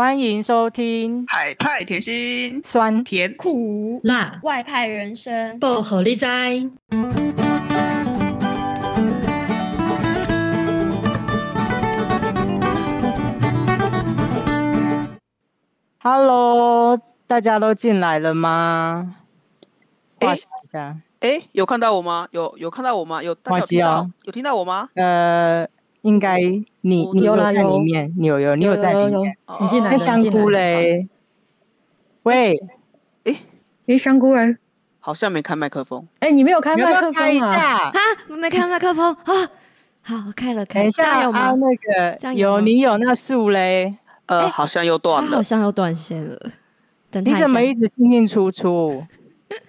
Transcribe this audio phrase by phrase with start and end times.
[0.00, 6.66] 欢迎收听海派甜心，酸甜苦辣外派人生，薄荷理哉。
[15.98, 19.16] Hello，大家都进来了吗？
[20.18, 20.40] 画一
[20.72, 20.96] 下。
[21.20, 22.26] 哎，有看到我吗？
[22.30, 23.22] 有有看到我吗？
[23.22, 24.00] 有大家有听到？
[24.00, 24.88] 哦、有听到我吗？
[24.94, 25.68] 呃。
[26.02, 26.64] 应该你
[27.12, 31.08] 你有在里面，你有有你有在里面，你进来香菇嘞？
[32.22, 32.60] 喂，
[33.24, 33.36] 诶
[33.86, 34.58] 诶，香菇人
[34.98, 36.06] 好像没开麦克风。
[36.20, 37.92] 哎，你没有开麦克风一下啊？
[38.28, 39.50] 我没开麦克风啊？
[40.02, 40.82] 好，开了，开了。
[40.84, 41.54] 等一下有吗？
[41.54, 43.96] 那个有你有那树嘞？
[44.26, 46.38] 呃，好像又断了，好像又断线了。
[47.10, 49.04] 等你怎么一直进进出出？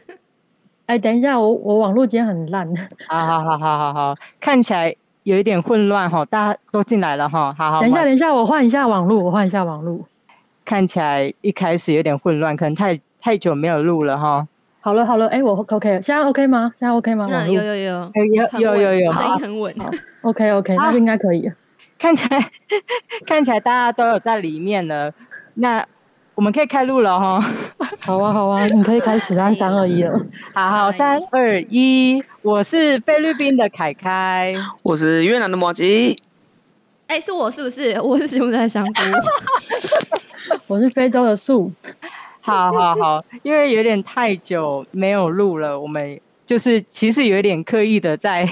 [0.86, 2.72] 哎，等一下，我我网络今天很烂。
[3.08, 4.96] 好好好好好好，看起来。
[5.24, 7.82] 有一点混乱哈，大家都进来了哈，好好。
[7.82, 10.00] 等一下，等一下，我换一下网络，我换一下网络。
[10.66, 14.48] 看起来一开始有点混乱，可能太太久没有录了哈。
[14.80, 16.74] 好了好了，哎，我 OK，现在 OK 吗？
[16.80, 17.28] 现在 OK 吗？
[17.30, 18.12] 嗯，有有有，
[18.60, 19.76] 有有有有，声音很稳。
[20.22, 21.52] OK OK，那就应该可以。
[22.00, 22.40] 看起来
[23.28, 25.14] 看起来大家都有在里面了，
[25.56, 25.86] 那。
[26.34, 27.40] 我们可以开录了哈，
[28.06, 30.20] 好啊好啊，你可以开始按三二一了。
[30.54, 36.18] 好好，三二一，我是菲律宾的凯凯，我是越南的莫吉。
[37.08, 38.00] 哎、欸，是我是不是？
[38.02, 39.02] 我是柬埔寨香菇，
[40.68, 41.72] 我是非洲的树。
[42.40, 48.50] 好好好，因为有点太久没有录了，我们就是其实有一点刻意的在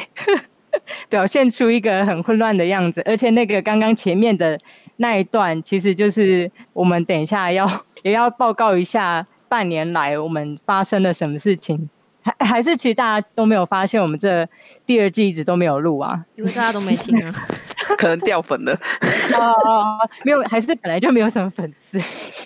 [1.10, 4.60] 表现出一个很混乱的样子，而且那个刚刚前面的。
[5.02, 11.90] 那一段其实就是我们等一下要也要报告一下半年来我们发生了什么事情，
[12.22, 14.46] 还还是其实大家都没有发现我们这
[14.86, 16.26] 第二季一直都没有录啊？
[16.36, 17.34] 因为大家都没听啊，
[17.98, 18.74] 可能掉粉了。
[18.74, 21.98] 哦哦哦，没有，还是本来就没有什么粉丝，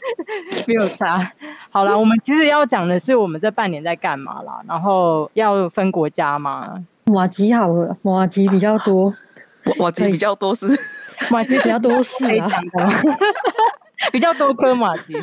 [0.67, 1.31] 没有差。
[1.71, 6.85] 好了，我们其实要讲的是我们这半年在干嘛啦，然后要分国家嘛。
[7.07, 9.13] 瓦吉好了，瓦吉比较多，
[9.79, 10.67] 瓦吉比较多是。
[11.29, 12.49] 麻吉比较多事啊，
[14.11, 15.13] 比较多颗马吉。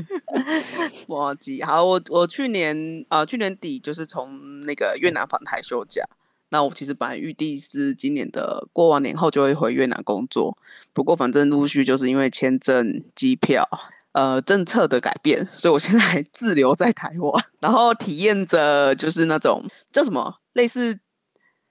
[1.07, 6.05] 马吉好，我我去年啊、呃、去年底就是从那个越南返台休假，
[6.49, 10.57] 那我其实本来预定是今年的过完年后就会回越南工作，
[10.93, 13.69] 不过反正陆续就是因为签证、机票
[14.13, 20.99] 呃政策的改变，所以我现在还滞留在台湾，然后体验着就是那种叫什么类似。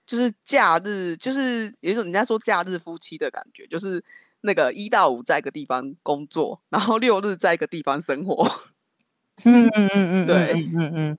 [0.09, 4.03] 就是假日，就是有一种人家说假日夫妻的感觉，就是
[4.41, 8.49] 那个一到五在一个地方工作，然后六日在一个地方生活。
[9.43, 11.17] 嗯嗯嗯嗯，对，嗯嗯嗯。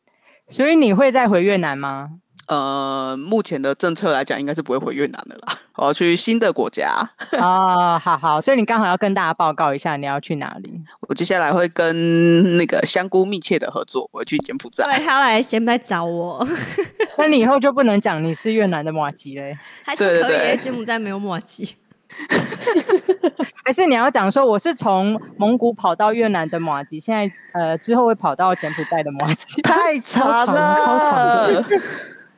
[0.48, 2.18] 所以你会再回越南吗？
[2.50, 5.56] 呃，目前的政策来讲，应该是不会回越南的啦。
[5.76, 7.08] 我要去新的国家。
[7.38, 10.80] 哦，好好，所以你刚好要跟大家报告一下，你要去哪里？
[11.02, 14.84] 我接下来会跟那个香菇密切的合作，我要去柬埔寨。
[14.84, 16.44] 对，他来柬埔寨找我。
[17.16, 19.56] 那你以后就不能讲你是越南的马吉嘞？
[19.86, 20.58] 还是可以？
[20.60, 21.76] 柬埔寨没有马吉。
[23.64, 29.62] 还是你要讲说我是从蒙古跑到越南的马吉，现在呃之后会跑到柬埔寨的马吉？
[29.62, 31.14] 太长了，超长
[31.54, 31.64] 的。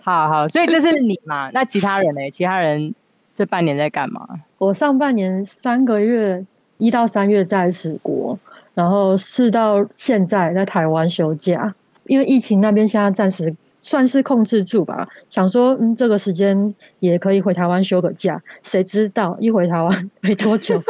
[0.02, 1.50] 好好，所以这是你嘛？
[1.54, 2.30] 那其他人呢？
[2.30, 2.94] 其他人
[3.34, 4.26] 这半年在干嘛？
[4.58, 6.44] 我上半年三个月，
[6.78, 8.38] 一到三月在史国，
[8.74, 11.74] 然后四到现在在台湾休假。
[12.04, 18.42] 因为疫情那边现在暂时算是控制住吧，想说嗯这个时间也可以回台湾休个假。
[18.62, 20.82] 谁知道一回台湾 没多久，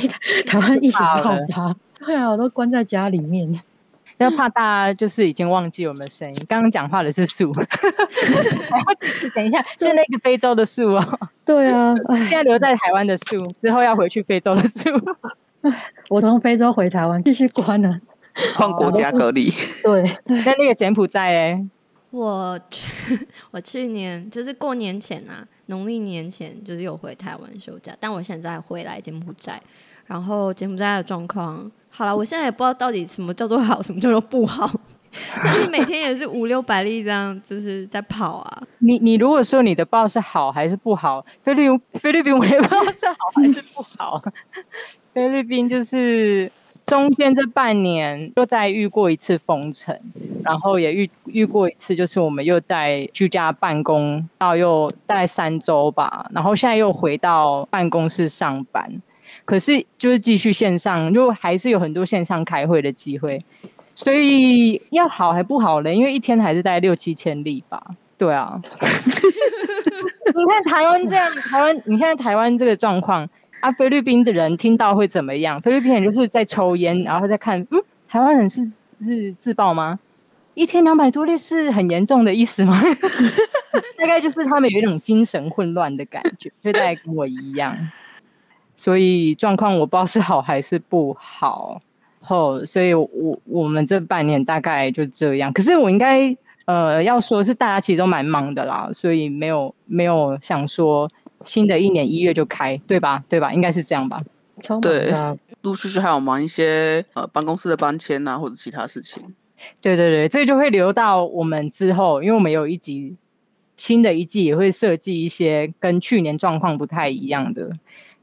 [0.46, 1.74] 台湾疫情爆发，
[2.04, 3.50] 对啊，我都关在家里面。
[4.18, 7.52] 要怕大家就是已经忘记我们的声音，刚刚讲话的是树，
[9.34, 11.18] 等一下是那个非洲的树哦。
[11.44, 11.94] 对啊，
[12.26, 14.90] 现在留在台湾的树，之后要回去非洲的树。
[16.10, 18.00] 我从非洲回台湾继续关呢，
[18.56, 19.52] 换国家隔离。
[19.82, 21.66] 对，那那个柬埔寨哎，
[22.10, 29.60] 我去我去年就是过年前啊，农历年前就是有回台湾休假，但我现在回来柬埔寨。
[30.08, 34.68] 然后柬埔寨的状况，好了，我现在也不知道到底什么叫做好，什么叫做不好。
[35.42, 38.62] 但是每天也是五六百例这样，就是在跑啊。
[38.78, 41.24] 你你如果说你的报是好还是不好？
[41.42, 44.22] 菲律宾菲律宾我也不知道是好还是不好。
[45.14, 46.50] 菲律宾就是
[46.86, 49.98] 中间这半年又再遇过一次封城，
[50.44, 59.02] 然后也遇遇过一次，就是我们又在居家办公到又大概三周吧，然后现在又回到办公室上班。
[59.48, 63.42] 可是就是继续线上，就还是有很多线上开会的机会，
[63.94, 65.94] 所以要好还不好嘞？
[65.94, 67.82] 因为一天还是大概六七千例吧。
[68.18, 68.60] 对啊，
[70.36, 73.26] 你看台湾这样，台湾你看台湾这个状况，
[73.60, 75.58] 啊，菲律宾的人听到会怎么样？
[75.62, 78.60] 菲律宾人就是在抽烟，然后在看，嗯，台湾人是
[79.00, 79.98] 是自爆吗？
[80.52, 82.78] 一天两百多例是很严重的意思吗？
[83.96, 87.74] 大概就是他们有一种精神混乱的感觉，就大概跟我一样。
[88.78, 91.82] 所以状况我不知道是好还是不好。
[92.22, 95.52] 后，所以我我们这半年大概就这样。
[95.52, 96.34] 可是我应该
[96.64, 101.10] 呃要说是大家其实都蛮忙的啦，所以没有没有想说。
[101.44, 103.22] 新的一年一月就开，对吧？
[103.28, 103.54] 对吧？
[103.54, 104.20] 应该是这样吧。
[104.82, 105.08] 对，
[105.62, 109.22] 陆陆续续还有忙一些呃办公室的搬迁啊，或者其他事情。
[109.80, 113.16] 对对对，这就会留到我们之后，因为我们有一集
[113.76, 117.70] 新的一季也会设计一些跟去年状况不太一样的，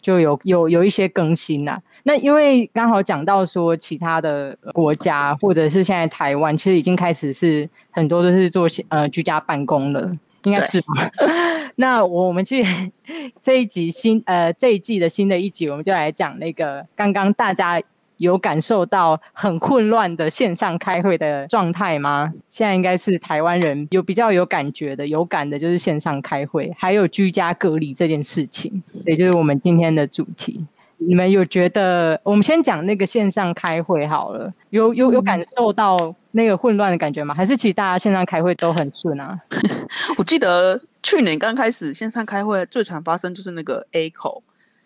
[0.05, 1.81] 就有有有一些更新呐、啊。
[2.03, 10.15] 那因为刚好讲到说其他的国家或者是现在台湾，其实已经开始是很多都是做呃居家办公了。
[10.43, 10.87] 应该是吧。
[11.75, 12.63] 那我们去
[13.41, 17.81] 这一集新呃这一季的新的一集，我们就来讲那个刚刚大家
[18.17, 22.33] 有感受到很混乱的线上开会的状态吗？
[22.49, 30.65] 现在应该是台湾人有比较有感觉的、有感的，就是线上开会，还有居家隔离这件事情，也就是我们今天的主题。
[30.97, 32.19] 你们有觉得？
[32.23, 34.53] 我们先讲那个线上开会好了。
[34.69, 37.35] 有有有感受到那个混乱的感觉吗？
[37.35, 39.37] 还是其实大家线上开会都很顺啊？
[40.17, 44.41] 我记得去年刚开始线上开会最常发生就是那个 echo，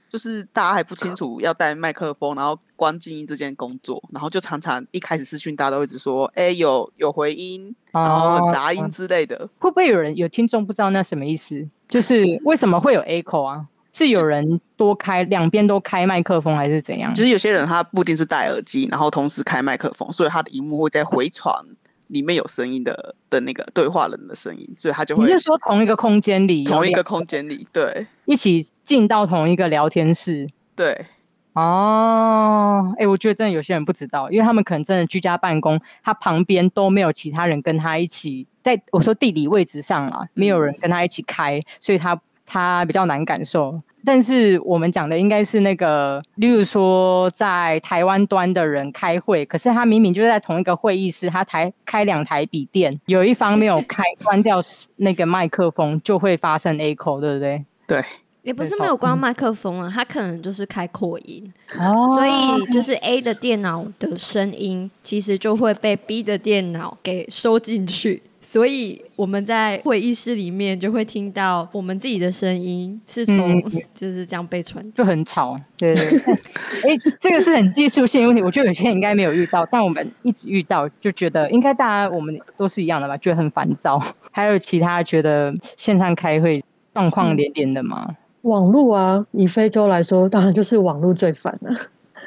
[0.10, 9.36] 就是大家还不清楚要带麦克风，然后关静音这件工作，然后就常常一开始视讯大家都一直说，哎、欸，有有回音，然后杂音之类的。
[9.36, 11.68] 哦、会不会有人有听众不知道那什么意思？
[11.88, 13.68] 就是为什么会有 echo 啊？
[13.92, 17.14] 是有人多开两边都开麦克风，还是怎样？
[17.16, 21.66] 其实有些人他不一定是戴耳机，然后同时开麦克风，所以他的荧幕会在回传
[22.10, 25.26] 里面有声音的的那个对话人的声音，所以他就会。
[25.26, 26.64] 你是说同一个空间里？
[26.66, 30.48] 同一个空间里，对，一起进到同一个聊天室。
[30.76, 31.06] 对。
[31.54, 42.20] 哦，哎，我觉得真的有些人不知道，因为他们可能真的居家办公，他旁边都没有其他人跟他一起，在我说地理位置上啊，没有人跟他一起开，所以他。
[42.52, 54.62] 他比较难感受，但是我们讲的应该是那个，例如说在台湾端的人开会，可是他明明就在同一个会议室，他台开两台笔电，有一方没有开关掉
[54.96, 57.66] 那个麦克风，就会发生 echo，对不对？
[57.86, 58.04] 对，
[58.42, 68.24] 也不是没有关麦克风啊，他可能就是开扩音，哦，所以就是 A 的电脑的声音，其实就会被 B 的电脑给收进去。
[68.52, 73.62] 所以我们在会议室里面就会听到我们自己的声音是从
[73.94, 75.56] 就是这样被传，就很吵。
[75.78, 76.34] 对对对，
[76.82, 84.02] 哎、欸，这个是很技术性的问题，我觉得有些人应该没有遇到，但我们一直遇到，就觉得应该大家我们都是一样的吧，觉得很烦躁。
[84.34, 86.64] 还有其他觉得线上开会
[86.96, 88.16] 状况连连的吗？
[88.42, 91.80] 网络啊，以非洲来说，当然就是网络最烦了。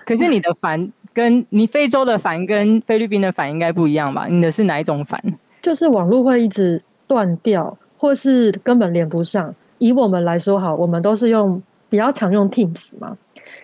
[0.06, 4.28] 可是你的烦跟你非洲的烦跟菲律宾的烦应该不一样吧？
[4.30, 5.20] 你的是哪一种烦？
[5.62, 9.54] 就是网络会一直断掉，或是根本连不上。
[9.78, 13.16] 以我们来说，好，我们都是用比较常用 Teams 嘛。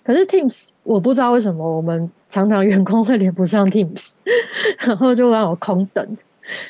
[0.05, 4.13] 可是 Teams 我不知道为什么我们常常员工会连不上 Teams，
[4.87, 6.17] 然后就让我空等。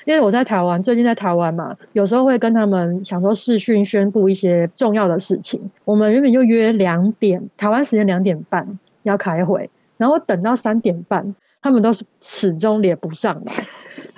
[0.04, 5.70] 因为我在台湾，最近在台湾嘛，有时候会跟他们想说视讯宣布一些重要的事情。
[5.84, 13.52] 我们原本就约两点，台湾时间两点半要开会，然后等到三点半，他们都是始终连不上来。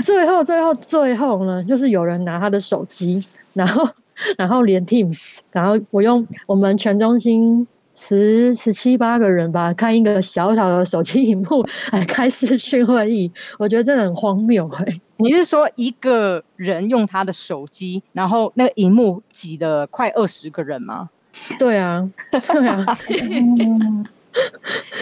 [0.05, 3.89] 最后，最后，最后呢，就是有人拿他的手机，然后，
[4.39, 15.01] 然后连 Teams，然后我用我们全中心十十七八个人吧，看一个小小的手机屏幕来开视讯会议，我觉得真的很荒谬哎、欸。
[15.19, 21.11] 你是说一个人用他的手机，然后那个荧幕挤了快二十个人吗？
[21.59, 22.85] 对啊，对啊。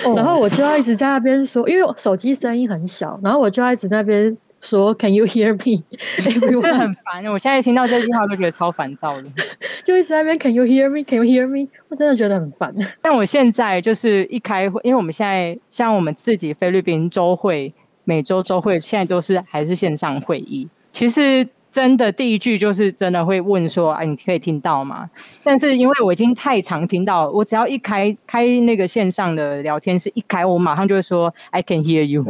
[0.16, 4.36] 然后我就要一直在那边说，因为手机声音很小，然后我就要一直在那边。
[4.60, 5.82] 说 Can you hear me？
[6.78, 9.28] 很烦，我现在听到这句话都觉得超烦躁的。
[9.84, 11.68] 就一直在那边 Can you hear me？Can you hear me？
[11.88, 12.74] 我真的觉得很烦。
[13.00, 17.74] 但我现在就是一开会，因为我们现在像我们自己菲律宾周会，
[18.04, 20.68] 每周周会现在都是还是线上会议。
[20.92, 21.48] 其实。
[21.70, 25.10] 真的第一句就是真的会问说，哎、啊，你可以听到吗？
[25.44, 32.24] 但是因为我已经太常听到，我只要一开开那个线上的聊天室一开，我马上就会说 I can hear you，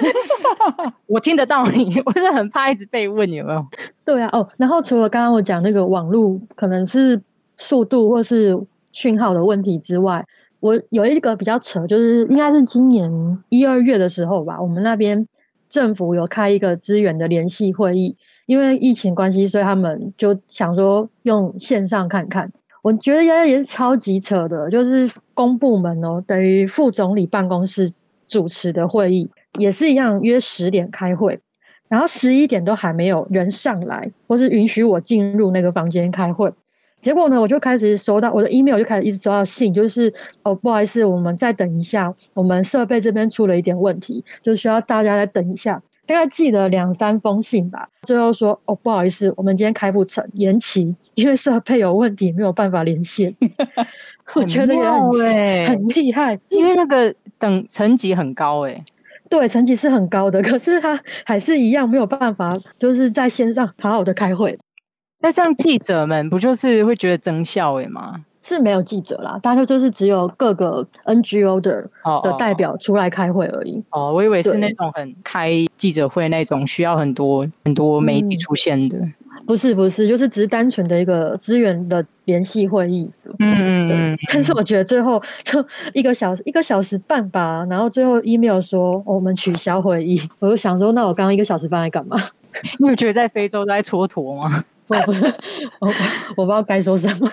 [1.06, 3.66] 我听得到你，我是很怕一直被问有没有？
[4.04, 7.22] 对啊，哦，然后除了刚刚我讲那个网络可能是
[7.58, 8.58] 速度或是
[8.92, 10.24] 讯号的问题之外，
[10.60, 15.28] 我有一个比较扯，就是应该是今年一二月的时候吧，我们那边
[15.68, 18.16] 政府有开一个资源的联系会议。
[18.50, 22.50] 因为疫情关系，所以他们就想说用线上看看。
[22.82, 27.92] 我觉得也也是超级扯的，就是公部门哦，等于副总理办公室
[28.26, 31.38] 主持的会议也是一样，约十点开会，
[31.86, 36.52] 然后十一点都还没有人上来，或是允许我进入那个房间开会。
[37.00, 45.84] 结果呢，我就开始收到我的 email，就开始一直收到信，就是哦，不好意思，我们再等一下，我们设备这边出了一点问题，就需要大家再等一下。
[46.10, 53.36] 大概寄了两三封信吧，最后说哦，不好意思，我们今天开不成，延期，因为设备有问题，没有办法连线。
[54.34, 58.84] 我觉得也很很厉害，因为那个等层级很高哎，
[59.28, 64.58] 对，层级是很高的，可是他还是一样没有办法，就是在线上好好的开会。
[65.22, 68.24] 那这样记者们不就是会觉得增效诶吗？
[68.42, 71.90] 是没有记者啦，大家就是只有各个 NGO 的
[72.22, 73.82] 的代表出来开会而已。
[73.90, 78.96] 哦，我以为是那种很开记者会那种需要很多很多媒体出现的。
[78.96, 79.14] 嗯、
[79.46, 83.10] 不是不是，就是只是单纯的一个资源的联系会议。
[83.38, 84.18] 嗯嗯嗯。
[84.32, 92.16] 但是我觉得最后就一个小时一个小时半吧，然后最后 email 说我们取消会议，我就想说，那我刚刚一个小时半在干嘛？
[92.80, 94.64] 你有觉得在非洲在蹉跎吗？
[94.88, 95.24] 我不是，
[95.78, 95.88] 我
[96.36, 97.30] 我不知道该说什么。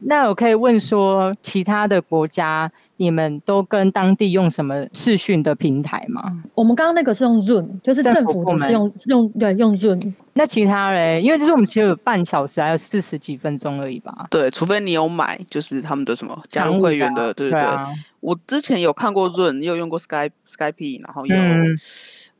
[0.00, 6.42] 那我可以问说，其他的国家你们都跟当地用什么视讯的平台吗？
[6.54, 10.12] 我们刚刚那个是用 Zoom，就是政府的是用用对用 Zoom。
[10.32, 11.20] 那其他嘞？
[11.20, 14.26] 因为就是我们其实有半小时还有四十几分钟而已吧。
[14.30, 17.60] 对，除非你有买，就是他们的什么加入会员的，啊、对对对。
[17.60, 17.88] 啊、
[18.20, 21.36] 我之前有看过 Zoom，也有用过 Skype Skype，然后有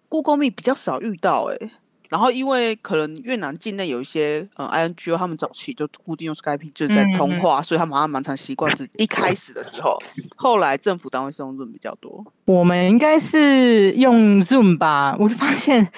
[0.08, 1.70] Google Meet 比较少遇到哎、欸。
[2.10, 8.76] 然后，因为可能越南境内有一些呃 INGO，他们早期就固定用 Skype，就是在通话，嗯、所以他们好像蛮常习惯。
[8.76, 9.96] 是一开始的时候，
[10.34, 12.26] 后来政府单位是用 Zoom 比较多。
[12.46, 15.16] 我们应该是用 Zoom 吧？
[15.20, 15.88] 我就发现，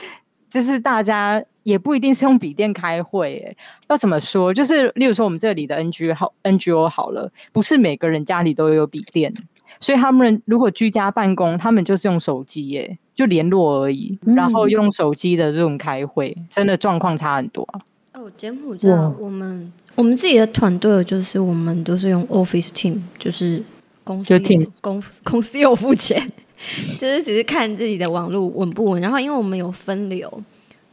[0.50, 3.36] 就是大家也不一定是用笔电开会。
[3.36, 3.56] 诶，
[3.88, 4.52] 要怎么说？
[4.52, 9.32] 就是例如说，我们这里的 NGO 好，NGO 好了，不是每个人家里都有笔电。
[9.80, 17.80] 所以他们如果居家办公，他们就是用手机耶，就联络而已，嗯、然后用手机的这种开会，真的状况差很多啊。
[18.14, 18.88] 哦，柬埔寨，
[19.18, 23.62] 我们我们自己的团队就是我们都是用 Office Team，就是
[24.04, 24.38] 公司
[24.80, 26.30] 公公司有付钱，
[26.98, 29.00] 就是只是看自己的网络稳不稳。
[29.00, 30.42] 然后因为我们有分流，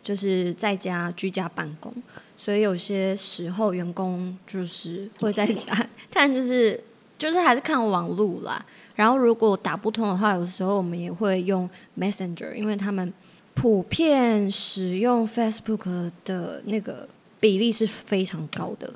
[0.04, 1.94] 就是在家居家办公，
[2.38, 6.82] 所以有些时候员工就是会在家， 但就是
[7.18, 8.66] 就是还是看网络啦。
[9.00, 13.14] 然后如果打不通的话，有时候我们也会用 Messenger，因为他们
[13.54, 17.08] 普遍使用 Facebook 的那个
[17.40, 18.92] 比例是非常高的。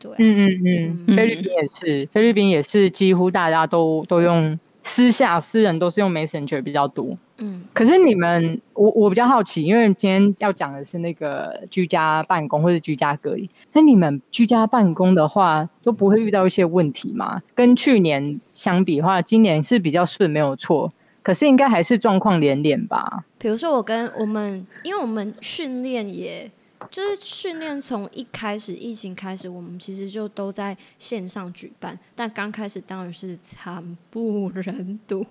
[0.00, 4.58] 对，嗯嗯嗯，菲律宾也是，菲律宾也是几乎大家都都用。
[4.82, 17.42] 私下私人都是用 Messenger 比较多，嗯，可是你们我我比较好奇，因为今天要讲的是那个居家办公或者居家隔离，那你们居家办公的话都不会遇到一些问题吗？
[17.54, 23.24] 跟去年相比的话，今年是比较顺，没有错，可是应该还是状况连连吧？
[23.38, 26.50] 比如说我跟我们，因为我们训练也。
[26.90, 35.24] 就是训练从一开始疫情开始，我们其实就都在线上举办，但刚开始当然是惨不忍睹。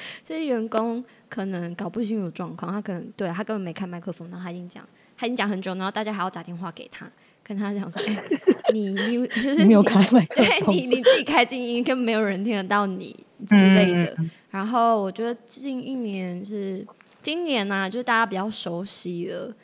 [0.24, 7.10] 这些员工可能搞不清楚状况，他可能对他根本没开麦克风，然后他已经讲，他已经讲很久，然后大家还要打电话给他，
[7.42, 13.14] 跟他讲说：“哎、欸，你你就是你没有开麦克风，对你你自己开静音，根本没有人听得到你
[13.48, 14.14] 之类的。
[14.18, 16.86] 嗯”然后我觉得近一年是
[17.20, 19.54] 今年呢、啊，就是大家比较熟悉了。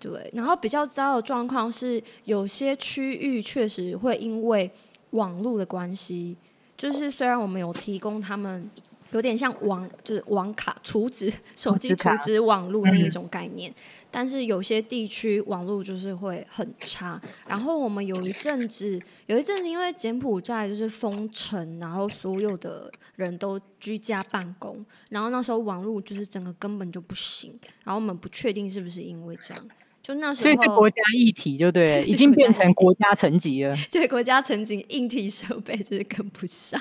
[0.00, 4.68] 对，然后比较糟的状况是，有些区域确实会因为
[5.10, 6.36] 网络的关系，
[6.76, 8.68] 就是虽然我们有提供他们
[9.12, 13.74] 有点像网，就是网卡储值、手机储值网络那一种概念，嗯、
[14.10, 17.20] 但是有些地区网络就是会很差。
[17.46, 27.58] 然后我们有一阵子，有一阵子因为柬埔寨就是封城，然后所有的人都居家办公，然后那时候网络就是整个根本就不行。
[27.84, 29.68] 然后我们不确定是不是因为这样。
[30.02, 33.74] 就那时候，所以是国家议题，就对， 已经变成国家层级了。
[33.90, 36.80] 对，国家层级硬体设备就是跟不上。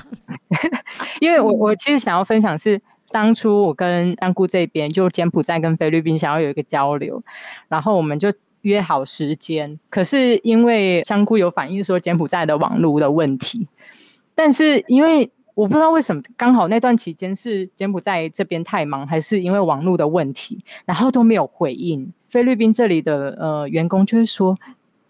[1.21, 7.23] 因为我我其实想要分享是，当初我跟香菇这边就柬埔寨跟菲律宾想要有一个交流，
[7.67, 13.67] 然后我们就约好时间，可是因为香菇有反映说柬埔寨的网络的问题，
[14.35, 15.31] 但是因为。
[15.53, 22.13] 我不知道为什么刚好那段期间是柬埔寨这边太忙，还是因为网络的问题，然后都没有回应。
[22.31, 24.57] 菲律宾这里的呃员工就会说，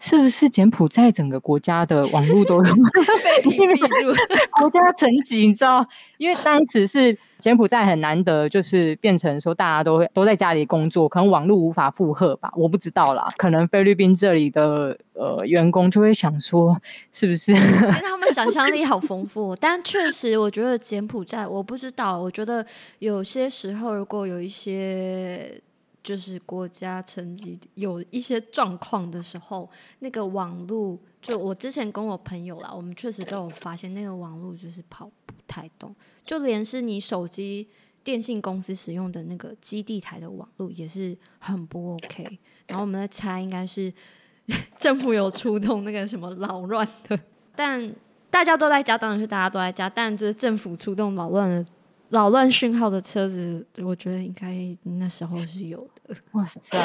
[0.00, 2.70] 是不是柬埔寨整个国家的网络都 被
[3.48, 4.12] 屏蔽住？
[4.58, 5.86] 国家层级你知道？
[6.18, 13.28] 因为当时是柬埔寨很难得，就是变成说大家都会都在家里工作，可能网络无法负荷吧，我不知道啦。
[13.36, 16.76] 可能菲律宾这里的呃员工就会想说，
[17.12, 17.54] 是不是？
[17.54, 22.66] 他们想象力好丰富，但确实我觉得柬埔寨，我不知道，我觉得
[22.98, 25.60] 有些时候如果有一些。
[26.02, 35.94] 就是国家层级有一些状况的时候，那个网络，就我之前跟我朋友啦，我们确实都有发现那个网络就是跑不太动，
[36.24, 37.68] 就连是你手机
[38.02, 42.24] 电信公司使用的那个基地台的网络也是很不 OK。
[42.66, 43.92] 然后我们在猜，应该是
[44.78, 47.18] 政府有出动那个什么扰乱的，
[47.54, 47.94] 但
[48.28, 51.64] 大家都在家，当然是大家都在家，但就是政府出动扰乱了。
[52.12, 56.14] 扰乱讯号的车子，我觉得应该那时候是有的。
[56.32, 56.76] 哇塞！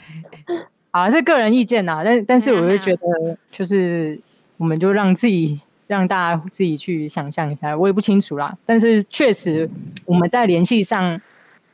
[0.90, 4.18] 好，是个人意见呐，但但是我就觉得，就是
[4.56, 8.56] 我们就让自己让大家自己去想象一下，我也不清楚啦。
[8.64, 9.68] 但是确实
[10.06, 11.20] 我们在联系上，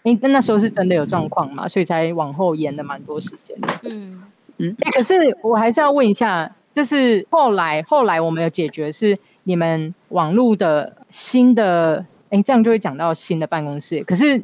[0.03, 3.69] 因为那时候是真的有状况嘛，所以才往后延了蛮多时间的。
[3.85, 4.25] 嗯
[4.57, 4.77] 嗯。
[4.81, 12.05] 哎，可是我还是要问一下，就是后来后来我们有解决是你们网络的新的。
[12.33, 14.03] 哎，这样就会讲到新的办公室。
[14.05, 14.43] 可是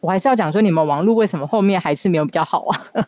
[0.00, 2.86] 我还是要讲说，你们网络为什么后面还是没有比较好啊？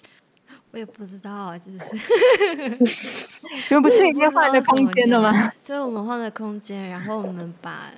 [0.71, 1.79] 我也不知道啊，就是
[3.69, 5.53] 你们不是已经换了空间了吗？
[5.65, 7.91] 就是我们换了空间，然后我们把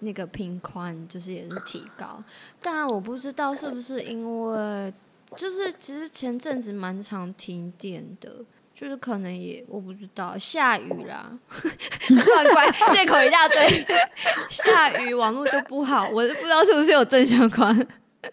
[0.00, 2.22] 那个频宽就是也是提高。
[2.60, 4.92] 但我不知道是不是因为，
[5.36, 8.32] 就是其实前阵子蛮常停电的。
[8.80, 11.30] 就是可能也我不知道，下雨啦，
[12.08, 13.86] 乱怪借口一大堆，
[14.48, 17.86] 下雨网络就不好，我不知道是不是有正相关，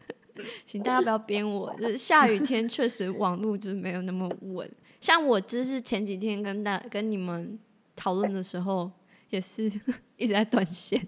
[0.66, 7.60] 请大家不要编我，就是下雨天确实网络就是没有那么稳，像我就是前几天跟大跟你们
[7.98, 8.89] 讨论的时候，
[9.30, 9.66] 也是
[10.16, 11.06] 一直在断线，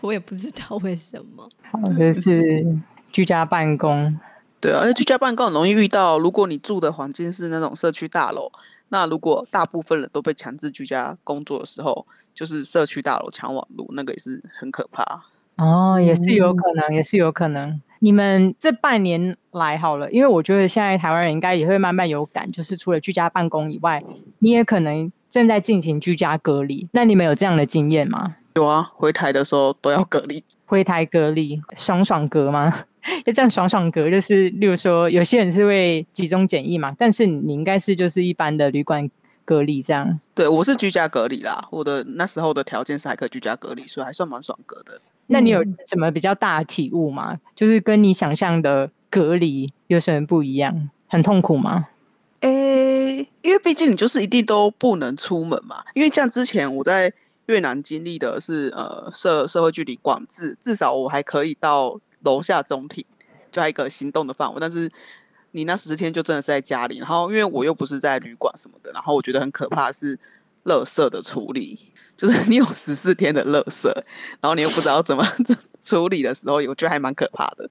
[0.00, 1.48] 我也不知道为什么。
[1.72, 2.64] 好，就是
[3.10, 4.16] 居家办公，
[4.60, 8.52] 对啊，而且居家办公很容易遇到，如果你住的环境是那种社区大楼。
[8.88, 15.24] 那如果大部分人都被强制居家工作的时候，就是社区大楼抢网络，那个也是很可怕。
[15.56, 17.80] 哦，也是有可能，也是有可能。
[17.98, 24.04] 你们这半年来好了，因为我觉得现在台湾人应该也会慢慢有感，就是除了居家办公以外，
[24.38, 26.88] 你也可能正在进行居家隔离。
[26.92, 28.36] 那你们有这样的经验吗？
[28.54, 30.44] 有啊，回台的时候都要隔离。
[30.66, 32.84] 回台隔离，爽爽隔吗？
[33.24, 39.08] 就这样爽爽隔，就是例如说，有些人是会集中检疫嘛，但是你应该是就是一般的旅馆
[39.44, 40.18] 隔离这样。
[40.34, 45.00] 对，我是居家隔离啦，我的那时候的条件是还可以居家隔离，所以还算蛮爽隔的。
[45.28, 47.32] 那你有什么比较大的体悟吗？
[47.34, 50.90] 嗯、就是跟你想象的隔离有什么不一样？
[51.06, 51.88] 很痛苦吗？
[52.40, 57.12] 诶、欸，因为毕竟你就是一定都不能出门嘛，因为像之前我在
[57.46, 62.00] 越南经历的是呃社社会距离管制，至少我还可以到。
[62.20, 63.04] 楼下中庭
[63.52, 64.90] 就还一个行动的范围，但是
[65.52, 70.18] 你那十四天就真的是在家里，然后因为我又不是在旅馆什么的，然后我觉得很可怕是
[70.64, 71.78] 垃圾的处理，
[72.16, 73.88] 就是你有十四天的垃圾，
[74.40, 75.24] 然后你又不知道怎么
[75.82, 77.70] 处理的时候，我觉得还蛮可怕的。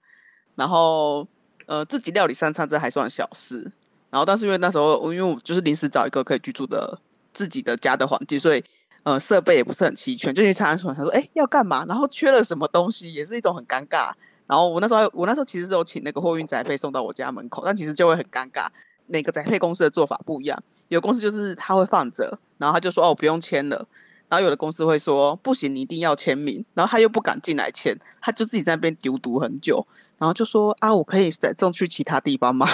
[0.56, 1.28] 然后
[1.66, 3.72] 呃自己料理三餐这还算小事，
[4.10, 7.00] 然后但是因为那时候因为我就是临时找一个可以居住的
[7.34, 8.64] 自己的家的环境，所以。
[9.06, 11.86] 呃，设备也不是很齐全，就去查询，他说，哎、要干嘛？
[11.86, 14.14] 然后缺了什么东西，也是一种很尴尬。
[14.48, 18.68] 然后我那时候，我那时候其实是有请那个货运宅配送到我家门口，但其实就会很尴尬。
[19.08, 23.88] 每个宅配公司的做法不一样，有公司就是他会放着，然后他就说，哦，不用签了。
[24.30, 26.66] 然后有的公司会说，不行，你一定要签名。
[26.74, 29.86] 然后他又不敢进来签，他就自己在那边丢毒很久，
[30.18, 32.68] 然后就说，啊，我可以再送去其他地方吗？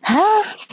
[0.00, 0.14] 啊，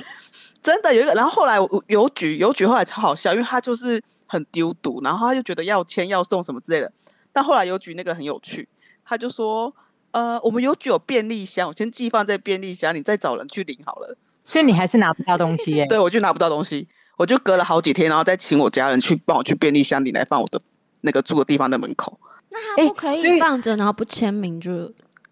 [0.62, 1.13] 真的有一个。
[1.13, 4.04] 然后后来邮局，邮局后来超好笑，因为他就是。
[4.32, 6.94] 很丢毒，然后他就觉得要签要送什么之类的，
[7.34, 8.70] 但后来邮局那个很有趣，
[9.04, 9.74] 他就说，
[10.12, 14.17] 呃，我们邮局有便利箱，我先寄放在便利箱，你再找人去领好了。
[14.45, 15.86] 所以你还是拿不到东西耶？
[15.88, 20.62] 对，我就拿不到东西，我就隔了好几天，然后再请我家人去帮我去便利箱里来放我的
[21.02, 22.19] 那个住的地方的门口。
[22.50, 24.91] 那他不可以放着然后不签名就？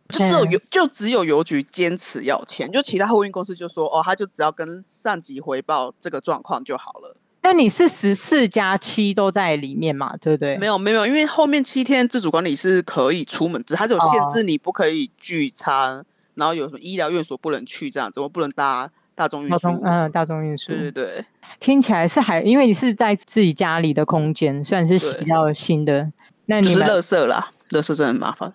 [0.09, 7.17] 就只有邮就只有邮局坚持要签，就其他货运公司就说，哦，他就只要跟上级回报这个状况就好了。
[7.43, 10.17] 那你是十四加七都在里面嘛？
[10.17, 10.57] 对不对？
[10.57, 19.69] 没有没有，因为后面七天自主管理是可以出门，只是它有限制，你不可以聚餐，哦、然后有什么医疗院所不能去，这样怎么不能搭大众运输？
[19.81, 20.73] 嗯，大众运输。
[20.73, 21.25] 对对对，
[21.61, 26.11] 听起来是还因为你是在自己家里的空间，虽然是比较新的。
[26.47, 28.53] 那你们是乐色啦，乐色真的很麻烦。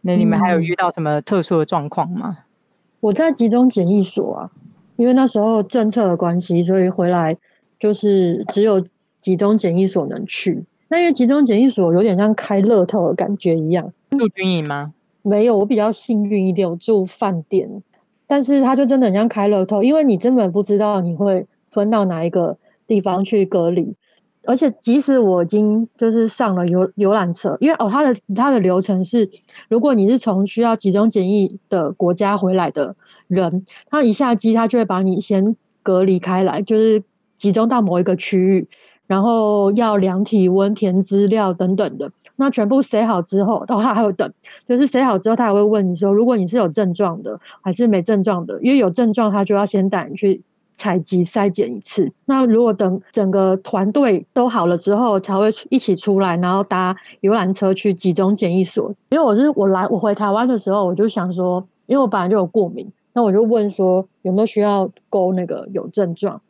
[0.00, 2.38] 那你们还有遇到什么特殊的状况吗？
[2.38, 2.44] 嗯、
[3.00, 4.50] 我在集中检疫所啊，
[4.96, 7.36] 因为那时候政策的关系，所以回来。
[7.80, 8.86] 就是只有
[9.18, 10.64] 集中检疫所能去。
[10.88, 13.92] 那因为集中检疫所有点像开乐透的感觉一样。
[14.10, 14.92] 住军营吗？
[15.22, 17.82] 没有，我比较幸运一点，我住饭店。
[18.26, 23.96] 但是它就真的很像开乐透，因为你根本不知道你会分到哪一个地方去隔离。
[24.46, 29.30] 而且即使我已经就是上了游游览车，因为哦，它的它的流程是，
[29.68, 32.96] 如果你是从需要集中检疫的国家回来的
[33.28, 37.02] 人，他一下机，他就会把你先隔离开来，就是
[37.40, 38.68] 集中到某一个区域，
[39.08, 42.12] 然后要量体温、填资料等等的。
[42.36, 44.32] 那全部写好之后，然后他还有等，
[44.68, 48.60] 就是写好之后，他还会问你说，如果你是有症状的，还是没症状的？
[48.62, 50.42] 因为有症状，他就要先带你去。
[50.72, 58.94] 采集筛检一次，那如果等整个团队都好了之后，才会一起出来，然后搭游览车去集中检疫所。
[59.10, 66.40] 因为我是我来我回台湾的时候，我就想说，因为我本来就有过敏，那我就问说有没有需要勾那个有症状，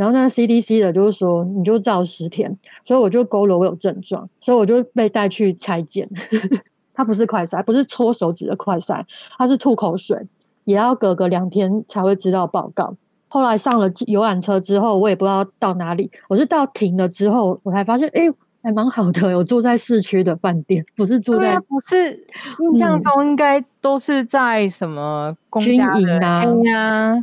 [0.00, 6.08] 然后那 CDC 的就是说你就照十天，所以我就勾了我有症状，所以我就被带去拆检。
[6.96, 9.04] 它不是快筛，不是搓手指的快筛，
[9.36, 10.16] 它是吐口水，
[10.64, 12.96] 也要隔个两天才会知道报告。
[13.28, 16.10] 后来上了游览车之后，我也不知道到哪里。
[16.30, 18.32] 我是到停了之后，我才发现，哎、欸，
[18.62, 19.36] 还蛮好的。
[19.36, 22.24] 我住在市区的饭店，不是住在，不是
[22.72, 27.22] 印象中应该都是在什么军营啊？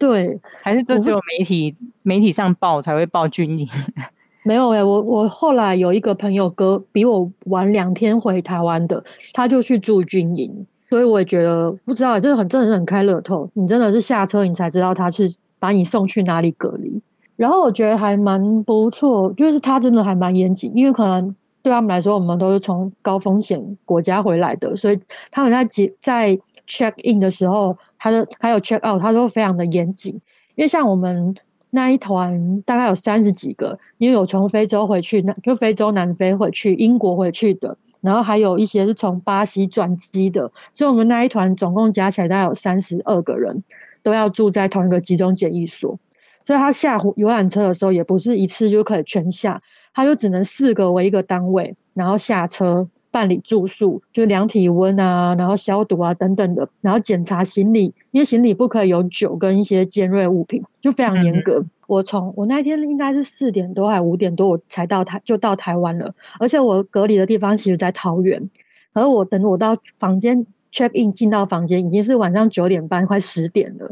[0.00, 3.68] 对还是这只有媒体媒体上报才会报军营？
[4.42, 10.66] 没有哎、欸，我我后来有一个朋友哥比我晚两天回台湾的，他就去住军营。
[10.88, 13.48] 所以我也觉得不知道，这个很真的是很开乐透。
[13.52, 17.00] 你真的是下车你才知道他是把你送去哪里隔离。
[17.36, 24.98] 然后我觉得还蛮不错，就是他真的还蛮严谨，因为可能对他们来说，我们都是从高风险国家回来的，所以
[25.30, 25.64] 他们在
[26.00, 30.14] 在 check in 的时候，他的还有 check out，他都非常的严谨。
[30.56, 31.36] 因为像我们
[31.70, 37.78] 那一团大概有三十几个，因为有从非洲回去，那就非洲南非回去，英国回去的。
[38.00, 43.62] 然后还有一些是从巴西转机的，所以我们那一团总共加起来大概有三十二个人，
[44.02, 45.98] 都要住在同一个集中检疫所。
[46.46, 61.60] 所以他下游览车的时候，也不是一次就可以全下，他就只能四个为一个单位，然后下车办理住宿，就量体温啊，然后消毒啊等等的，然后检查行李，因为行李不可以有酒跟一些尖锐物品，就非常严格。
[61.60, 66.14] 嗯我从我那天应该是四点多还是五点多，我才到台就到台湾了。
[66.38, 68.48] 而且我隔离的地方其实在桃园，
[68.92, 73.90] 而我等我到房间 check in 进到房间已经是晚上九点半快十点了，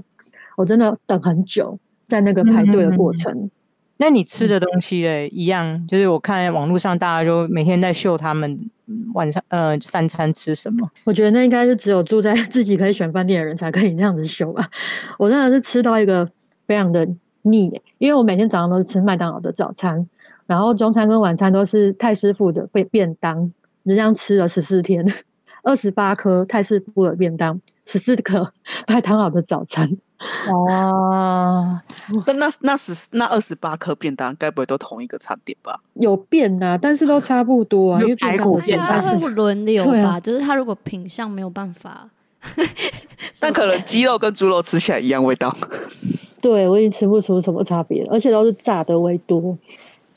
[0.57, 3.33] 我真的等很久在那个排队的过程。
[3.33, 3.50] 嗯、
[3.99, 8.71] 那你吃的东西嘞、嗯、一样，就是我看网络上大家就每天在秀他们
[9.13, 10.91] 晚上呃三餐吃什么。
[11.05, 14.71] 我觉得那应该是只有住在 自己可以选饭店的人才可以这样子秀吧。
[15.19, 16.31] 我真的是吃到一个
[16.67, 17.07] 非常的。
[17.43, 20.09] 腻，因为我每天早上都是吃麦当劳的早餐，
[20.47, 23.47] 然后中餐跟晚餐都是泰师傅的便便当，
[23.87, 25.07] 就这样吃了十四天，
[25.62, 28.53] 二十八颗泰式布的便当，十四颗
[28.87, 29.88] 麦当劳的早餐。
[30.51, 31.83] 哇，
[32.27, 35.81] 那那那十那二十八颗便当，该不会都同一个餐点吧？
[35.94, 42.09] 有变啊，但是都差不多啊，因为排骨便当是轮流吧，啊、就是他如果品相没有办法，
[43.38, 45.57] 但可能鸡肉跟猪肉吃起来一样味道。
[46.40, 49.57] 对，我已经吃不出什么差别，而且都是炸的为多。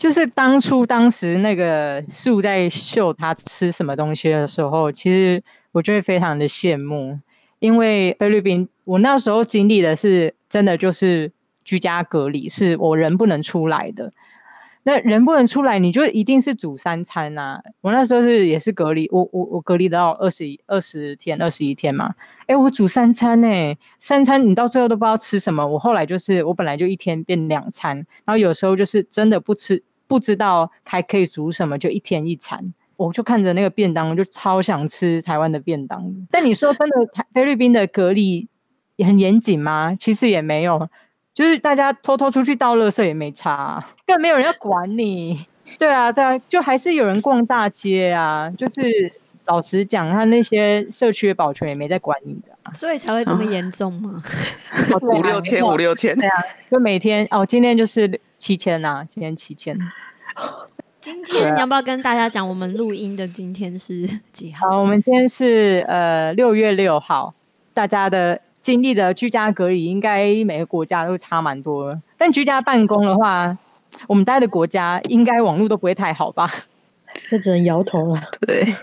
[0.02, 7.20] 就是当初当时那个树在秀他吃什么东西的时候，其实我就会非常的羡慕，
[7.60, 11.32] 因为菲律宾我那时候经历的是真的就是
[11.64, 14.12] 居家隔离，是我人不能出来的。
[14.82, 22.16] 那人不能出来，你就一定是煮三餐呐、我那时候是也是隔离，我我我隔离到二十一二十天二十一天嘛。
[22.48, 23.48] 哎，我煮三餐呢、
[24.00, 25.68] 三餐你到最后都不知道吃什么。
[25.68, 32.74] 我后来就是我本来就一天变两餐，然后有时候就是真的不吃，不知道还可以煮什么，就一天一餐。
[32.98, 36.28] 我就看着那个便当，我就超想吃台湾的便当。
[36.30, 38.50] 但你说真的，菲律宾的隔离
[38.98, 39.96] 也很严谨吗？
[39.98, 40.90] 其实也没有。
[41.34, 45.46] 就是大家偷偷出去倒垃圾也没差，更，没有人要管你。
[45.80, 48.50] 对啊，对啊，就还是有人逛大街啊。
[48.50, 49.14] 就是
[49.46, 54.22] 老实讲，他那些社区的保全也没在管你的，啊，所以才会这么严重吗？
[55.02, 56.18] 五六千，五六千。
[56.18, 59.78] 对啊，就每天哦，今天就是七千呐，今天七千。
[61.00, 64.70] 今天你要不要跟大家讲，我们录音的今天是几号？
[64.70, 67.34] 好，我们今天是呃六月六号，
[67.74, 68.42] 大家的。
[68.62, 72.00] 经历的居家隔离，应该每个国家都差蛮多。
[72.16, 73.58] 但居家办公的话，
[74.06, 76.48] 我们待的国家应该网络都不会太好吧？
[77.32, 78.22] 那只能摇头了。
[78.42, 78.76] 对。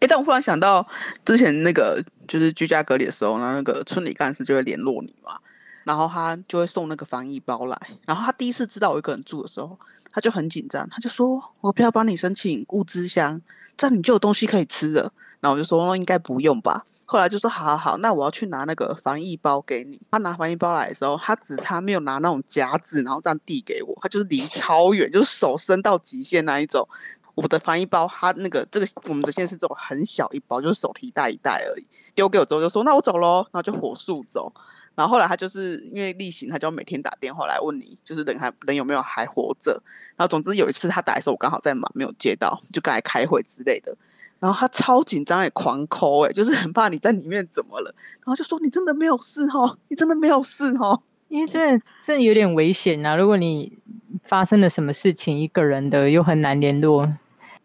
[0.00, 0.86] 哎、但我忽然想到，
[1.24, 5.38] 之前那个就是居家隔离的时候，然后那个村里干事就会联络你嘛。
[5.84, 7.78] 然后他就会送那个防疫包来。
[8.06, 9.78] 然后他第一次知道我一个人住的时候，
[10.12, 13.40] 他就很紧张，他就说：“我不要帮你申请物资箱，
[13.76, 26.88] 这样你就有东西可以吃了。”然后我就说：“那应该不用吧。”后来就说：“好好好，那我要去拿那个防疫包给你。”他拿防疫包来的时候，他只差没有拿那种夹子，然后这样递给我，他就是离超远，就是手伸到极限那一种。
[27.36, 31.86] 我的防疫包，他那个这个我们的现在是这种很小一包，就是手提袋一袋而已。
[32.14, 34.50] 丢给我之后就说：“那我走喽。”然后就火速走。
[34.94, 39.82] 然后后来他就是因为例行，他就要每天打电话来问你，就是人还人有没有还活着。
[40.16, 43.94] 然后总之有一次他打的时候，我刚好在忙，没有接到，就刚才开会之类的。
[44.40, 47.94] 然后他超紧张也狂抠哎，就是很怕你在里面怎么了。
[48.20, 51.58] 然后就说：“你真的没有事哦，你真的没有事哦。”因为这
[52.02, 53.16] 这有点危险啊！
[53.16, 53.76] 如果你
[54.24, 57.12] 发生了什么事情，一个人的又很难联络。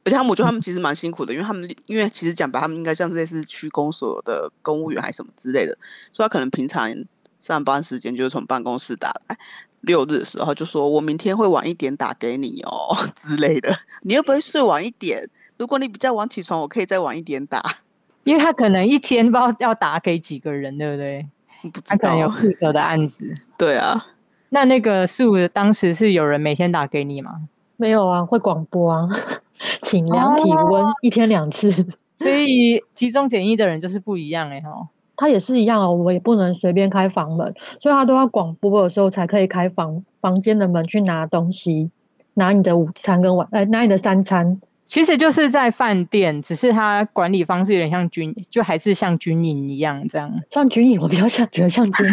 [0.03, 5.77] 而且他们，我觉得他们其实蛮辛苦的，因为他们，因为其实讲白，他们应该像这类似区公所的公务员还是什么之类的，
[6.11, 6.91] 所以他可能平常
[7.39, 9.37] 上班时间就是从办公室打来，
[9.81, 15.29] 六日的时候就说我明天会晚一点打给你哦 之类的，你又不会睡晚一点？
[15.57, 17.63] 如果你比较晚起床，我可以再晚一点打，
[18.23, 21.27] 因为他可能一天不知道要打给几个人，对不对？
[21.61, 23.35] 不知道，他可能有负责的案子。
[23.55, 24.07] 对啊，
[24.49, 27.41] 那那个树当时是有人每天打给你吗？
[27.77, 29.07] 没有啊，会广播啊。
[29.82, 31.71] 请量体温，哦、一天两次，
[32.17, 34.89] 所以集中检疫的人就是不一样哎哈。
[35.17, 41.91] 他也是一样哦，我也不能随便开房门，所以他都要广播的时候才可以开房房间的门去拿东西，
[42.34, 44.60] 拿你的午餐跟晚，哎，拿你的三餐。
[44.88, 50.41] 其实就是在饭店，只是他管理方式有点像军，就还是像军营一样这样。
[50.50, 52.12] 像军营，我比较像觉得像监狱，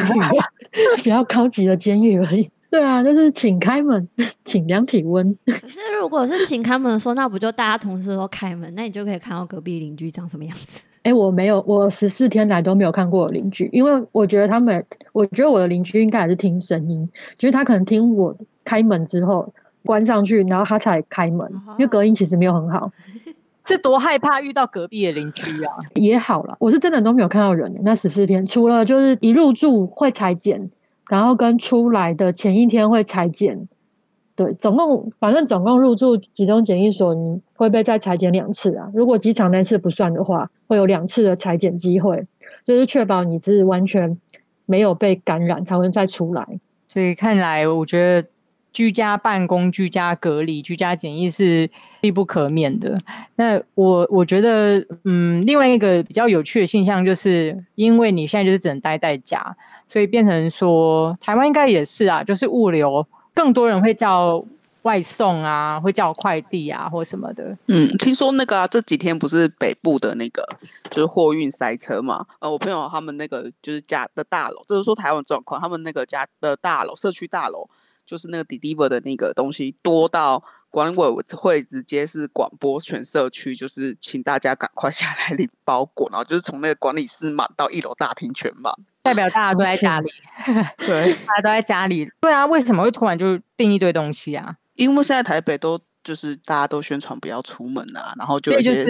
[1.03, 2.51] 比较高级的监狱而已。
[2.71, 4.09] 对啊，就是请开门，
[4.45, 5.37] 请量体温。
[5.47, 10.81] 可是如果是请开门的时候，那不就大家同时都开门，那你就可以看到隔壁邻居长什么样子？
[11.03, 19.55] 哎、欸，我没有，我十四天来都没有看过我邻居，因为我觉得他们，我觉得我的邻居应该还是听声音，就是他可能听我开门之后
[19.87, 22.93] 关上去，然后他才开门，哦、因为隔音其实没有很好。
[23.67, 25.73] 是多害怕遇到隔壁的邻居啊？
[25.95, 27.81] 也好了，我是真的都没有看到人。
[27.83, 30.71] 那十四天，除了就是一入住会采检。
[31.09, 33.67] 然后跟出来的前一天会裁剪，
[34.37, 38.91] 对，总共反正总共入住集中检疫所，你会被再裁剪两次啊。
[38.95, 42.27] 如果机场那次不算的话，会有两次的裁剪机会，
[42.67, 44.19] 就是确保你是完全
[44.67, 46.61] 没有被感染才会再出来。
[46.89, 48.29] 所以看来，我觉得
[48.79, 51.69] 居家办公、居家隔离、居家检疫是
[52.01, 53.03] 必不可免的。
[53.35, 59.57] 那我我觉得，嗯，另外一个比较有趣的现象就是，因为你现在就是只能待在家。
[59.89, 64.45] 所以变成说，台湾应该也是啊，就是物流更多人会叫
[64.83, 67.59] 外送啊，会叫快递啊，或什么的。
[67.67, 70.47] 嗯，听说那个啊，这几天不是北部的那个
[70.89, 72.25] 就是货运塞车嘛？
[72.39, 77.69] 呃，我朋友他们那个就是家的大楼，就是说台湾状况，他们那个家的大楼，社区大楼，
[78.09, 80.43] 就是那个 deliver 的那个东西多到。
[80.71, 88.71] 管委会直接是广播全社区，就是请大家赶快下来领包裹，然后就是从那个管理室满到一楼大厅全满，
[89.03, 90.11] 代表大家都在家里，
[90.77, 92.07] 对，大家都在家里。
[92.21, 94.57] 对啊，为什么会突然就订一堆东西啊？
[94.75, 98.85] 因为现在台北都就是大家都宣传不要出门啊，然后就一些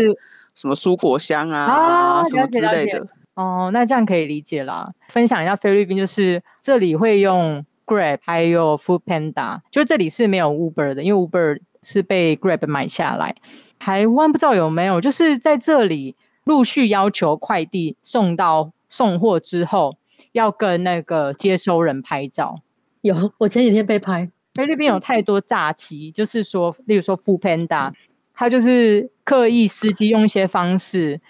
[0.57, 3.07] 什么蔬果箱啊，啊什么之类的。
[3.35, 4.93] 哦，那这样可以理解啦。
[5.11, 11.59] 分享一下菲律宾，就是这里会用 Grab 还有 Food Panda，就这里是没有 Uber 的，因为 Uber。
[11.81, 13.37] 是被 Grab 买下来，
[13.79, 19.97] 台湾不知道有没有，就是在这里陆续要求快递送到送货之后，
[20.33, 22.63] 要跟那个接收人拍照。
[23.01, 24.29] 有，我前几天被拍。
[24.55, 27.93] 菲律宾有太多诈欺，就是说，例如说 Foodpanda，
[28.35, 31.21] 他就是刻意司机用一些方式，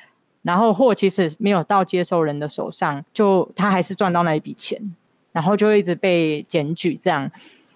[0.40, 4.80] 然后货其实没有到接收人的手上，就他还是赚到那一笔钱，
[5.38, 7.30] 然后就会一直被检举这样。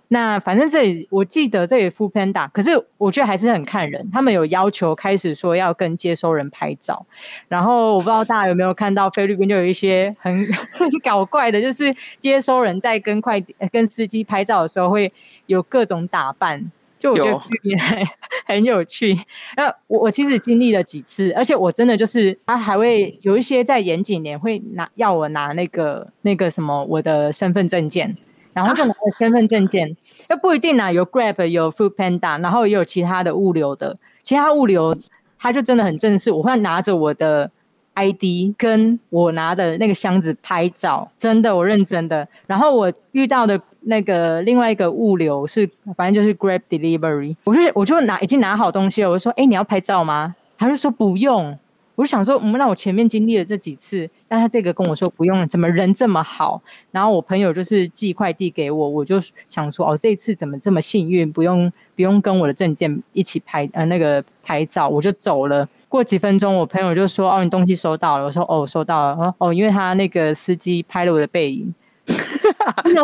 [0.08, 4.10] 那反正这里我记得这里 Full Panda，可是我觉得还是很看人。
[4.10, 7.06] 他们有要求开始说要跟接收人拍照，
[7.46, 10.44] 然后我不知道大家有没有看到菲律宾就有一些很
[10.74, 15.12] 很搞怪的，就是接收人在跟快跟司机拍照的时候会
[15.46, 16.72] 有各种打扮，
[17.02, 18.06] 就我觉得很
[18.46, 19.18] 很有趣。
[19.56, 28.16] 那我我其实经历了几次，而且我真的就是他还会有一些在严谨点会拿要我拿那个那个什么我的身份证件。
[28.54, 29.96] 然后就拿了身份证件，
[30.28, 34.94] 那、啊、不一定啊，有 Grab 有 Foodpanda，然后也有其他的物流的，其他物流
[35.38, 37.50] 他就真的很正式，我会拿着我的
[37.94, 42.28] ID 跟我拿的那个箱子拍照，真的我认真的。
[42.46, 50.34] 然后我遇到的那个另外一个物流是，反正就是 Grab Delivery，我就我就拿已经拿好东西了，我就说，哎，你要拍照吗？
[50.58, 51.58] 他就说不用，
[51.96, 56.62] 我就想说，嗯，那我前面经历了这几次，但他这个跟我说不用，怎么人这么好？
[56.90, 65.68] 然后我朋友就是寄快递给我，我就想说，哦，这一次怎么这么幸运，不用不用跟我的证件一起拍呃那个拍照，我就走了。
[65.88, 68.24] 过几分钟，我朋友就说，哦，你东西收到了。
[68.24, 69.34] 我说，哦，收到了。
[69.36, 71.74] 哦，因为他那个司机拍了我的背影。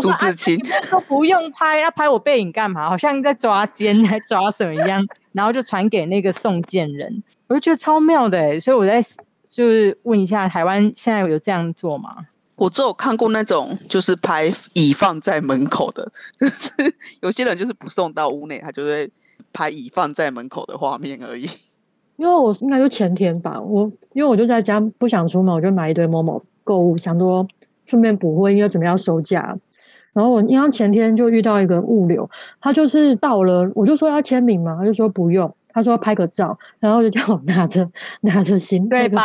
[0.00, 2.88] 朱自清说不用拍， 要拍我背影干嘛？
[2.88, 5.06] 好像在抓奸还 抓什么一样。
[5.32, 9.00] 然后就传给那个送件人，我就觉得超妙的哎，所以我在
[9.46, 12.26] 就是问一下，台湾现在有这样做吗？
[12.56, 16.72] 我只有看过那种就是拍已放在门口的， 就是
[17.20, 19.08] 有些人就是不送到屋内，他就会
[19.52, 21.48] 拍已放在门口的画面而已。
[22.16, 27.46] 因为我应该就前天吧，我因为我就在家不想出门，我就买一堆某某购物，想说
[27.88, 29.58] 顺便补货，因为准备要收假。
[30.12, 39.22] 然后我因为前天就遇到一个物流，他就是到了，我就说要签名嘛，他就说不用，他说拍个照，然后就叫我拿着拿着新对吧？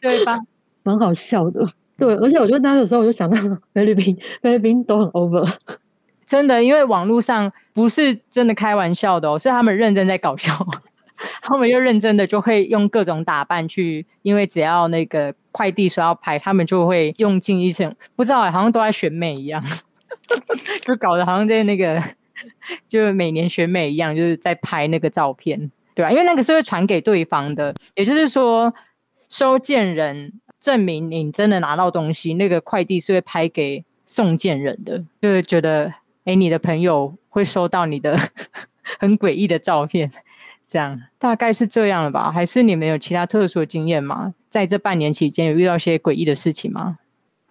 [0.00, 0.40] 对吧？
[0.82, 1.66] 蛮好笑的，
[1.98, 3.36] 对，而且我就那个时候我就想到
[3.72, 5.50] 菲律宾，菲律宾都很 over，
[6.26, 10.52] 真的，因为网络上不是真的开玩笑的哦，是他们认真在搞笑，
[11.42, 19.64] 他们又认真的就会用各种打扮去，因为只要那个快递说要拍，他们就会用尽一生，不知道好像都在选美一样。
[20.82, 22.02] 就搞得好像在那个，
[22.88, 26.10] 就每年选美一样，就是在拍那个照片，对吧？
[26.10, 28.72] 因为那个是会传给对方的，也就是说，
[29.28, 35.92] 收件人证明你真的拿到东西，那个快递是会拍给送件人的，就是觉得，
[36.24, 38.16] 哎，你的朋友会收到你的
[38.98, 40.10] 很诡异的照片，
[40.74, 42.32] 这样大概是这样了吧？
[42.32, 44.34] 还是你们有其他特殊的经验吗？
[44.50, 46.98] 在这半年期间，有遇到些诡异的事情吗？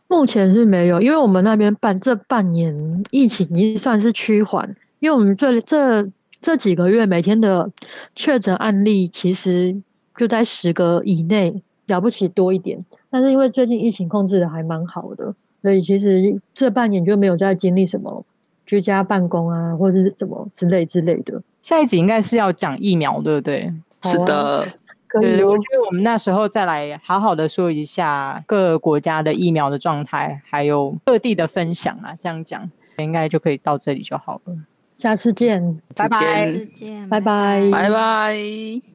[0.09, 7.71] 目前是没有，因为我们那边半这半年疫情已经算是趋缓，因为我们这这这几个月每天的
[8.13, 9.81] 确诊案例其实
[10.17, 12.83] 就在十个以内，了不起多一点。
[13.09, 18.25] 但是因为最近疫情控制的还蛮好的，所以其实这半年就没有再经历什么
[18.65, 21.41] 居家办公啊，或者是怎么之类之类的。
[21.63, 23.73] 下一集应该是要讲疫苗，对不对？
[24.03, 24.67] 是的。
[25.21, 34.55] 对，我觉得我们那时候再来好好的说一下各国家的疫苗的状态，还有各地的分享啊，这样讲应该就可以到这里就好了。
[34.95, 38.92] 下次见，拜拜，再见，拜拜，拜拜。